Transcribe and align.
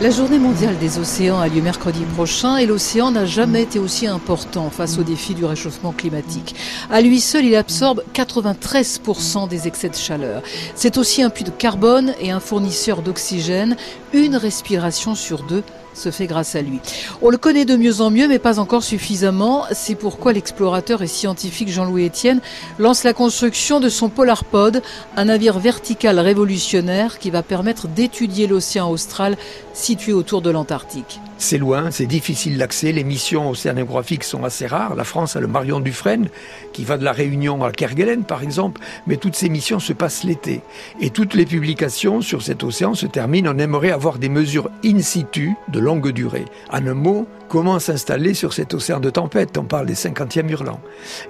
La 0.00 0.10
journée 0.10 0.40
mondiale 0.40 0.76
des 0.78 0.98
océans 0.98 1.38
a 1.38 1.46
lieu 1.46 1.62
mercredi 1.62 2.00
prochain 2.16 2.56
et 2.56 2.66
l'océan 2.66 3.12
n'a 3.12 3.24
jamais 3.24 3.62
été 3.62 3.78
aussi 3.78 4.08
important 4.08 4.68
face 4.68 4.98
au 4.98 5.04
défi 5.04 5.34
du 5.34 5.44
réchauffement 5.44 5.92
climatique. 5.92 6.56
À 6.90 7.02
lui 7.02 7.20
seul, 7.20 7.44
il 7.44 7.54
absorbe 7.54 8.02
93% 8.14 9.48
des 9.48 9.68
excès 9.68 9.90
de 9.90 9.94
chaleur. 9.94 10.42
C'est 10.74 10.98
aussi 10.98 11.22
un 11.22 11.30
puits 11.30 11.44
de 11.44 11.50
carbone 11.50 12.14
et 12.20 12.32
un 12.32 12.40
fournisseur 12.40 13.02
d'oxygène, 13.02 13.76
une 14.12 14.34
respiration 14.34 15.14
sur 15.14 15.44
deux 15.44 15.62
se 15.94 16.10
fait 16.10 16.26
grâce 16.26 16.54
à 16.54 16.62
lui. 16.62 16.80
On 17.22 17.30
le 17.30 17.36
connaît 17.36 17.64
de 17.64 17.76
mieux 17.76 18.00
en 18.00 18.10
mieux, 18.10 18.28
mais 18.28 18.38
pas 18.38 18.58
encore 18.58 18.82
suffisamment. 18.82 19.64
C'est 19.72 19.94
pourquoi 19.94 20.32
l'explorateur 20.32 21.02
et 21.02 21.06
scientifique 21.06 21.68
Jean-Louis 21.68 22.06
Etienne 22.06 22.40
lance 22.78 23.04
la 23.04 23.12
construction 23.12 23.80
de 23.80 23.88
son 23.88 24.08
Polarpod, 24.08 24.82
un 25.16 25.24
navire 25.24 25.58
vertical 25.58 26.18
révolutionnaire 26.18 27.18
qui 27.18 27.30
va 27.30 27.42
permettre 27.42 27.88
d'étudier 27.88 28.46
l'océan 28.46 28.90
austral 28.90 29.36
situé 29.72 30.12
autour 30.12 30.42
de 30.42 30.50
l'Antarctique. 30.50 31.20
C'est 31.38 31.56
loin, 31.56 31.90
c'est 31.90 32.06
difficile 32.06 32.58
d'accès, 32.58 32.92
les 32.92 33.02
missions 33.02 33.48
océanographiques 33.48 34.24
sont 34.24 34.44
assez 34.44 34.66
rares. 34.66 34.94
La 34.94 35.04
France 35.04 35.36
a 35.36 35.40
le 35.40 35.46
Marion 35.46 35.80
Dufresne 35.80 36.28
qui 36.74 36.84
va 36.84 36.98
de 36.98 37.04
la 37.04 37.12
Réunion 37.12 37.64
à 37.64 37.72
Kerguelen 37.72 38.24
par 38.24 38.42
exemple, 38.42 38.82
mais 39.06 39.16
toutes 39.16 39.36
ces 39.36 39.48
missions 39.48 39.78
se 39.78 39.94
passent 39.94 40.24
l'été. 40.24 40.60
Et 41.00 41.08
toutes 41.08 41.34
les 41.34 41.46
publications 41.46 42.20
sur 42.20 42.42
cet 42.42 42.62
océan 42.62 42.94
se 42.94 43.06
terminent, 43.06 43.52
on 43.54 43.58
aimerait 43.58 43.90
avoir 43.90 44.18
des 44.18 44.28
mesures 44.28 44.70
in 44.84 45.00
situ 45.00 45.54
de 45.68 45.79
longue 45.80 46.10
durée. 46.10 46.44
En 46.70 46.86
un 46.86 46.94
mot, 46.94 47.26
comment 47.48 47.78
s'installer 47.78 48.34
sur 48.34 48.52
cet 48.52 48.74
océan 48.74 49.00
de 49.00 49.10
tempête? 49.10 49.58
On 49.58 49.64
parle 49.64 49.86
des 49.86 49.94
50e 49.94 50.48
hurlants. 50.48 50.80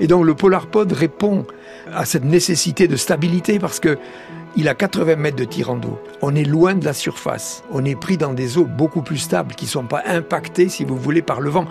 Et 0.00 0.06
donc 0.06 0.24
le 0.24 0.34
Polarpod 0.34 0.92
répond 0.92 1.46
à 1.94 2.04
cette 2.04 2.24
nécessité 2.24 2.88
de 2.88 2.96
stabilité 2.96 3.58
parce 3.58 3.80
que 3.80 3.98
il 4.56 4.68
a 4.68 4.74
80 4.74 5.16
mètres 5.16 5.36
de 5.36 5.44
tirant 5.44 5.76
d'eau. 5.76 5.98
On 6.22 6.34
est 6.34 6.44
loin 6.44 6.74
de 6.74 6.84
la 6.84 6.92
surface. 6.92 7.62
On 7.70 7.84
est 7.84 7.94
pris 7.94 8.16
dans 8.16 8.34
des 8.34 8.58
eaux 8.58 8.64
beaucoup 8.64 9.00
plus 9.00 9.18
stables 9.18 9.54
qui 9.54 9.66
ne 9.66 9.70
sont 9.70 9.84
pas 9.84 10.02
impactées, 10.06 10.68
si 10.68 10.84
vous 10.84 10.96
voulez, 10.96 11.22
par 11.22 11.40
le 11.40 11.50
vent. 11.50 11.66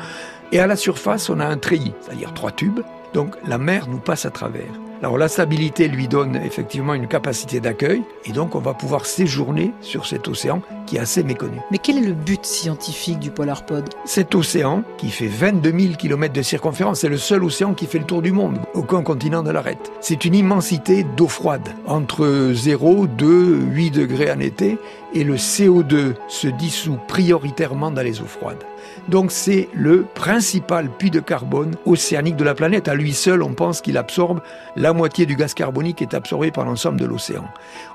Et 0.54 0.60
à 0.60 0.68
la 0.68 0.78
surface, 0.78 1.30
on 1.30 1.42
a 1.42 1.46
un 1.46 1.58
treillis, 1.58 1.94
c'est-à-dire 2.02 2.34
trois 2.34 2.52
tubes. 2.52 2.80
Donc 3.14 3.36
la 3.46 3.58
mer 3.58 3.88
nous 3.90 4.00
passe 4.00 4.26
à 4.26 4.30
travers. 4.30 4.72
Alors 5.02 5.18
la 5.18 5.30
stabilité 5.30 5.88
lui 5.88 6.10
donne 6.10 6.36
effectivement 6.36 6.94
une 6.94 7.08
capacité 7.08 7.62
d'accueil 7.62 8.04
et 8.26 8.34
donc 8.34 8.56
on 8.56 8.60
va 8.60 8.74
pouvoir 8.74 9.06
séjourner 9.06 9.72
sur 9.80 10.06
cet 10.06 10.28
océan 10.28 10.62
qui 10.86 10.98
est 10.98 11.00
assez 11.00 11.24
méconnu. 11.24 11.58
Mais 11.72 11.78
quel 11.78 12.00
est 12.00 12.06
le 12.06 12.14
but 12.14 12.46
scientifique 12.46 13.20
du 13.20 13.32
Polarpod 13.32 13.88
Cet 14.04 14.36
océan 14.36 14.84
qui 14.98 15.10
fait 15.10 15.28
22 15.28 15.72
000 15.80 15.94
km 15.94 16.34
de 16.34 16.42
circonférence, 16.42 17.00
c'est 17.00 17.08
le 17.08 17.18
seul 17.18 17.46
océan 17.46 17.74
qui 17.74 17.86
fait 17.86 18.00
le 18.00 18.06
tour 18.06 18.22
du 18.22 18.34
monde. 18.34 18.60
Aucun 18.74 19.02
continent 19.02 19.42
ne 19.42 19.52
l'arrête. 19.52 19.90
C'est 20.02 20.26
une 20.26 20.36
immensité 20.36 21.06
d'eau 21.16 21.30
froide, 21.30 21.70
entre 21.86 22.52
0, 22.54 23.08
2, 23.08 23.56
8 23.72 23.92
degrés 23.92 24.32
en 24.32 24.40
été 24.42 24.78
et 25.14 25.24
le 25.24 25.36
CO2 25.36 26.14
se 26.28 26.48
dissout 26.48 27.00
prioritairement 27.08 27.92
dans 27.92 28.02
les 28.02 28.20
eaux 28.20 28.26
froides. 28.26 28.64
Donc 29.08 29.32
c'est 29.32 29.70
le 29.74 30.06
principal 30.14 30.90
puits 30.90 31.10
de 31.10 31.20
carbone 31.20 31.76
océanique 31.86 32.36
de 32.36 32.44
la 32.44 32.54
planète. 32.54 32.88
À 32.88 32.96
lui 32.96 33.14
seul, 33.14 33.42
on 33.42 33.54
pense 33.54 33.82
qu'il 33.82 33.98
absorbe 33.98 34.42
la 34.76 34.89
moitié 34.94 35.26
du 35.26 35.36
gaz 35.36 35.54
carbonique 35.54 36.02
est 36.02 36.14
absorbé 36.14 36.52
par 36.52 36.66
l'ensemble 36.66 37.00
de 37.00 37.06
l'océan. 37.06 37.46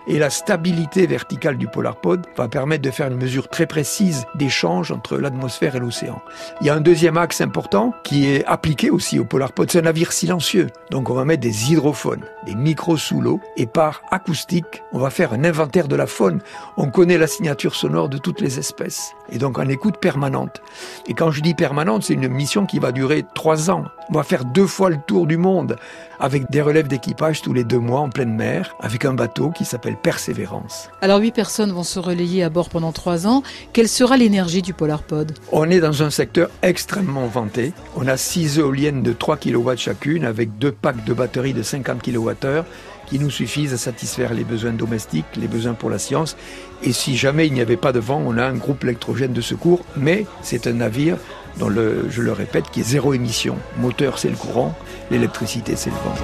Et 0.07 0.19
la 0.19 0.31
stabilité 0.31 1.07
verticale 1.07 1.57
du 1.57 1.67
polarpod 1.67 2.27
va 2.37 2.49
permettre 2.49 2.83
de 2.83 2.91
faire 2.91 3.09
une 3.09 3.17
mesure 3.17 3.49
très 3.49 3.67
précise 3.67 4.27
d'échange 4.35 4.93
entre 4.93 5.17
l'atmosphère 5.17 5.77
et 5.77 5.81
l'océan. 5.81 6.21
Il 6.61 6.67
y 6.67 6.71
a 6.71 6.75
un 6.75 6.81
deuxième 6.81 7.17
axe 7.17 7.41
important 7.41 7.95
qui 8.05 8.29
est 8.29 8.45
appliqué 8.45 8.91
aussi 8.91 9.19
au 9.19 9.25
polarpod. 9.25 9.71
C'est 9.71 9.79
un 9.79 9.83
navire 9.83 10.13
silencieux. 10.13 10.69
Donc 10.91 11.11
on 11.11 11.15
va 11.15 11.25
mettre 11.25 11.43
des 11.43 11.73
hydrophones, 11.73 12.25
des 12.45 12.55
micros 12.55 12.97
sous 12.97 13.21
l'eau 13.21 13.41
et 13.57 13.67
par 13.67 14.03
acoustique, 14.11 14.83
on 14.93 14.99
va 14.99 15.11
faire 15.11 15.33
un 15.33 15.45
inventaire 15.45 15.89
de 15.89 15.97
la 15.97 16.07
faune. 16.07 16.41
On 16.77 16.91
connaît 16.91 17.19
la 17.19 17.27
signature 17.27 17.75
sonore 17.75 18.09
de 18.09 18.19
toutes 18.19 18.41
les 18.41 18.59
espèces. 18.59 19.13
Et 19.31 19.39
donc 19.39 19.59
en 19.59 19.69
écoute 19.69 19.99
permanente. 19.99 20.63
Et 21.07 21.15
quand 21.15 21.31
je 21.31 21.41
dis 21.41 21.55
permanente, 21.55 22.05
c'est 22.05 22.15
une 22.15 22.29
mission 22.29 22.67
qui 22.67 22.79
va 22.79 22.93
durer 22.93 23.25
trois 23.35 23.71
ans. 23.71 23.85
On 24.11 24.15
va 24.15 24.23
faire 24.23 24.45
deux 24.45 24.67
fois 24.67 24.91
le 24.91 24.99
tour 25.07 25.27
du 25.27 25.39
monde 25.39 25.77
avec 26.21 26.51
des 26.51 26.61
relèves 26.61 26.89
d'équipage 26.89 27.41
tous 27.41 27.55
les 27.55 27.65
deux 27.65 27.79
mois 27.79 28.01
en 28.01 28.11
pleine 28.11 28.35
mer, 28.35 28.77
avec 28.81 29.05
un 29.05 29.15
bateau 29.15 29.51
qui 29.51 29.65
s'appelle 29.65 29.97
Persévérance. 29.97 30.91
Alors 31.01 31.21
huit 31.21 31.33
personnes 31.33 31.73
vont 31.73 31.83
se 31.83 31.99
relayer 31.99 32.43
à 32.43 32.51
bord 32.51 32.69
pendant 32.69 32.93
trois 32.93 33.27
ans. 33.27 33.43
Quelle 33.73 33.89
sera 33.89 34.17
l'énergie 34.17 34.63
du 34.63 34.75
Polarpod 34.75 35.33
On 35.53 35.71
est 35.71 35.81
dans 35.81 36.03
un 36.03 36.11
secteur 36.11 36.51
extrêmement 36.63 37.27
vanté. 37.27 37.73
On 37.97 38.07
a 38.07 38.17
six 38.17 38.59
éoliennes 38.59 39.03
de 39.03 39.13
3 39.13 39.39
kW 39.39 39.77
chacune 39.77 40.25
avec 40.25 40.59
deux 40.59 40.73
packs 40.73 41.05
de 41.05 41.15
batteries 41.15 41.55
de 41.55 41.63
50 41.63 42.03
kWh 42.03 42.65
qui 43.07 43.19
nous 43.19 43.31
suffisent 43.31 43.75
à 43.75 43.79
satisfaire 43.79 44.35
les 44.35 44.45
besoins 44.45 44.73
domestiques, 44.73 45.27
les 45.37 45.49
besoins 45.49 45.75
pour 45.75 45.91
la 45.91 45.99
science. 45.99 46.37
Et 46.83 46.93
si 46.93 47.17
jamais 47.17 47.47
il 47.47 47.53
n'y 47.53 47.61
avait 47.61 47.77
pas 47.77 47.93
de 47.93 48.01
vent, 48.01 48.23
on 48.25 48.39
a 48.39 48.45
un 48.45 48.55
groupe 48.55 48.85
électrogène 48.85 49.33
de 49.33 49.41
secours, 49.41 49.85
mais 49.97 50.27
c'est 50.43 50.67
un 50.67 50.75
navire 50.75 51.19
dont 51.59 51.69
le, 51.69 52.07
je 52.11 52.23
le 52.23 52.33
répète, 52.33 52.71
qui 52.71 52.81
est 52.81 52.85
zéro 52.85 53.15
émission. 53.15 53.57
Moteur, 53.79 54.19
c'est 54.19 54.31
le 54.31 54.37
courant, 54.37 54.75
l'électricité, 55.11 55.77
c'est 55.77 55.91
le 55.91 55.97
vent. 55.97 56.15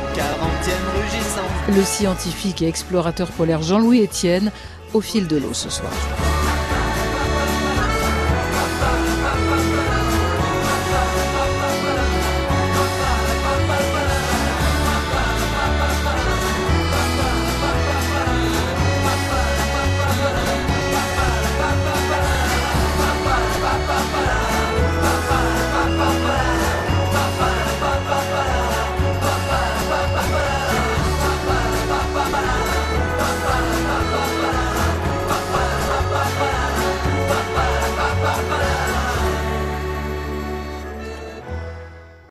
Le 1.68 1.82
scientifique 1.82 2.62
et 2.62 2.68
explorateur 2.68 3.28
polaire 3.28 3.62
Jean-Louis 3.62 4.02
Etienne 4.02 4.50
au 4.92 5.00
fil 5.00 5.26
de 5.26 5.36
l'eau 5.36 5.52
ce 5.52 5.70
soir. 5.70 5.92